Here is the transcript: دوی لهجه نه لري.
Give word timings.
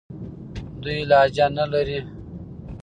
دوی 0.81 0.99
لهجه 1.09 1.47
نه 1.57 1.65
لري. 1.71 1.99